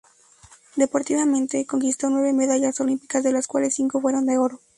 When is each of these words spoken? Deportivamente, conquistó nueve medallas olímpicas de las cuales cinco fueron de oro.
Deportivamente, 0.77 1.67
conquistó 1.67 2.09
nueve 2.09 2.33
medallas 2.33 2.79
olímpicas 2.79 3.21
de 3.21 3.31
las 3.33 3.45
cuales 3.45 3.75
cinco 3.75 4.01
fueron 4.01 4.25
de 4.25 4.39
oro. 4.39 4.59